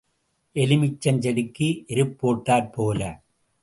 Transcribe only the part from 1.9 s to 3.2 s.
எருப் போட்டாற் போல.